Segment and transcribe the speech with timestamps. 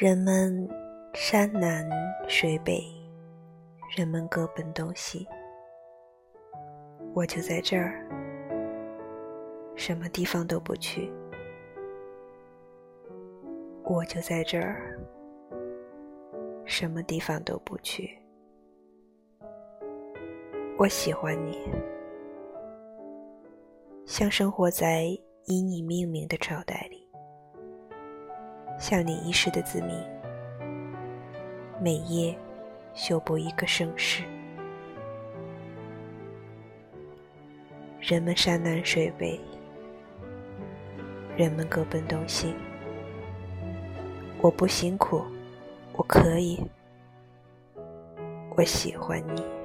[0.00, 0.66] 人们
[1.12, 1.86] 山南
[2.26, 2.82] 水北，
[3.94, 5.28] 人们各奔东西，
[7.12, 8.02] 我就在这儿，
[9.76, 11.12] 什么地方都不去。
[13.84, 14.98] 我就在这儿，
[16.64, 18.18] 什么地方都不去。
[20.78, 21.68] 我喜欢你，
[24.06, 25.14] 像生活在
[25.46, 27.06] 以你命名的朝代里。
[28.78, 29.92] 像你遗失的字谜，
[31.80, 32.36] 每夜
[32.94, 34.24] 修补一个盛世。
[38.00, 39.38] 人们山南水北，
[41.36, 42.54] 人们各奔东西。
[44.40, 45.22] 我不辛苦，
[45.92, 46.58] 我可以，
[48.56, 49.59] 我喜欢你。